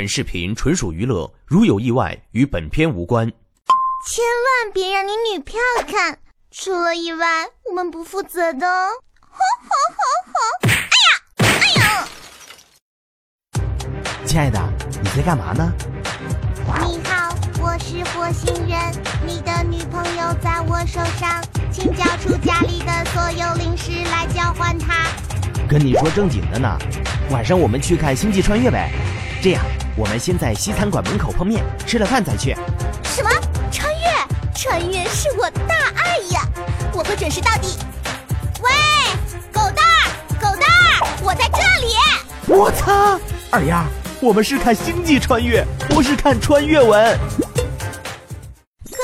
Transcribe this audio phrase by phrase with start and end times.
[0.00, 3.30] 本视频纯属娱乐，如有意外，与本片无关。
[4.08, 6.18] 千万别让你女票看，
[6.50, 8.66] 出了意外，我们不负责的。
[9.20, 9.68] 吼吼
[9.98, 10.00] 吼
[10.32, 10.40] 吼！
[10.62, 10.72] 哎
[11.04, 12.08] 呀，哎呀！
[14.24, 14.58] 亲爱的，
[15.02, 15.70] 你在干嘛呢？
[16.86, 18.80] 你好，我是火星人，
[19.26, 25.04] 你的女朋友在我手上，请交出家里的所有零食来交换她。
[25.68, 26.78] 跟你说正经的呢，
[27.30, 28.90] 晚上我们去看《星际穿越》呗。
[29.42, 29.62] 这样，
[29.96, 32.56] 我们先在西餐馆门口碰面，吃了饭再去。
[33.04, 33.30] 什么
[33.70, 34.06] 穿越？
[34.54, 36.42] 穿越是我大爱呀！
[36.92, 37.78] 我会准时到底。
[38.62, 38.70] 喂，
[39.50, 41.94] 狗蛋儿，狗蛋儿，我在这里。
[42.46, 43.18] 我擦，
[43.50, 43.86] 二丫，
[44.20, 47.18] 我们是看《星际穿越》，不是看穿越文。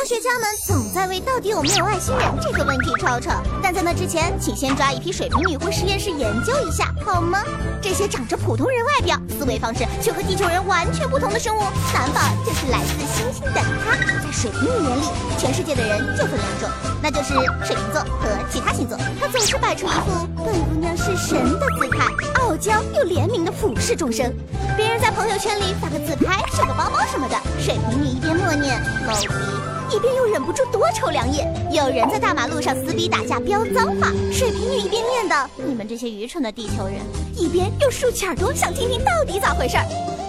[0.06, 7.42] 科学家们总在为到底有没有外星人这个问题吵吵，但在那之前，请先抓一批水瓶女回实验室研究一下，好吗？
[7.82, 11.60] 这些长着普通人外表、思维方式却和地球人完全不同的生物，
[11.92, 13.96] 难保就是来自星星的他。
[14.22, 15.06] 在水瓶女眼里，
[15.38, 16.70] 全世界的人就分两种，
[17.02, 17.34] 那就是
[17.66, 18.96] 水瓶座和其他星座。
[19.20, 22.06] 她总是摆出一副本姑娘是神的姿态，
[22.40, 24.32] 傲娇又怜悯的俯视众生。
[24.76, 29.75] 别人在朋友圈里发个自拍、秀个包包什么的，水瓶女一边默念某。
[29.88, 36.96] 一边又忍不住多瞅两眼，有人在大马路上撕逼打架飙脏话，水瓶女一边念叨“你们这些愚蠢的地球人”，
[37.36, 39.84] 一边又竖起耳朵想听听到底咋回事儿。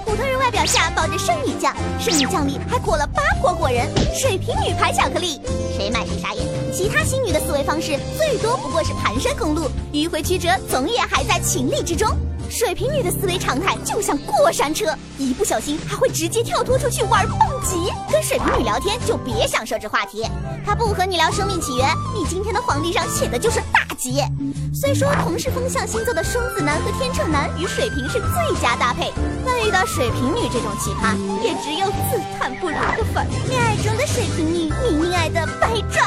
[0.06, 5.42] 普通人外表下包着圣女酱，圣女酱里还裹了八果果仁，水瓶女牌巧克力，
[5.76, 6.46] 谁买谁傻眼。
[6.72, 12.08] 其他星女的思维方式最多不过是盘山公路，迂回曲折总也还在情理之中。
[12.50, 14.86] 水瓶女的思维常态就像过山车，
[15.18, 17.92] 一不小心还会直接跳脱出去玩蹦极。
[18.12, 20.26] 跟水瓶女聊天就别想设置话题，
[20.66, 24.22] 她不和你聊生命起源，你今天的黄历上写的就是大吉。
[24.74, 29.12] 虽说同是风象星座的双子男和天秤男与水瓶是最佳搭配，
[29.46, 33.28] 但遇到水瓶女这种奇葩，也只有自叹不如的份儿。
[33.50, 36.07] 恋爱中的水瓶女明明爱的百爪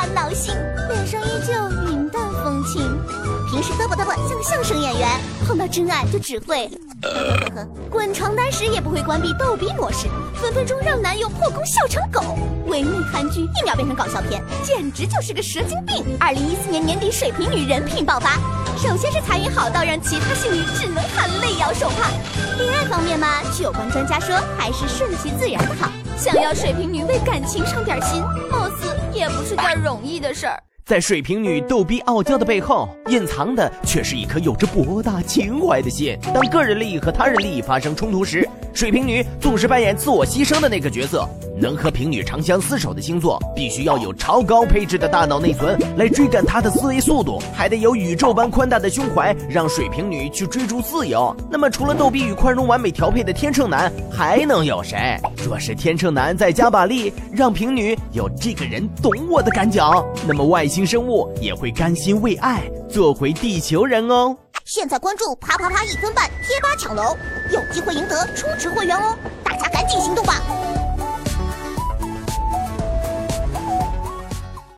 [3.71, 5.09] 平时嘚啵嘚啵像个相声演员，
[5.47, 6.67] 碰到真爱就只会
[7.03, 12.21] 呵呵呵，滚床单时也不会关闭逗逼模式，分分钟让男友破功笑成狗。
[12.67, 16.05] 唯美韩剧一秒变成搞笑片，简直就是个蛇精病。
[16.19, 18.39] 二零一四年年底，水瓶女人品爆发，
[18.77, 22.11] 首先是财运好到让其他星女只能含泪摇手帕。
[22.59, 25.89] 恋爱方面嘛，据有关专家说还是顺其自然的好。
[26.17, 28.21] 想要水瓶女为感情上点心，
[28.51, 30.61] 貌似也不是件容易的事儿。
[30.91, 36.19] 在水瓶女逗逼傲娇的背后，隐藏的却是一颗有着博大情怀的心。
[36.35, 41.25] 当个人利益和他人利益发生冲突时，水瓶女总是扮演自我牺牲的那个角色。
[41.61, 51.35] 能和平女长相厮守的星座，必须要有超高配置的大脑内存来追赶她的思维速度，还得有宇宙般宽大的胸怀，让水瓶女去追逐自由。
[51.51, 55.21] 那么，除了逗逼与宽容完美调配的天秤男，还能有谁？
[55.45, 59.81] 若是天秤男再加把力，让平女有这个人懂我的感觉，
[60.27, 64.37] 那么外星生物也会甘心为爱做回地球人哦。
[64.65, 67.17] 现在关注啪啪啪一分半贴吧抢楼，
[67.53, 69.17] 有机会赢得充值会员哦！
[69.43, 70.35] 大家赶紧行动吧！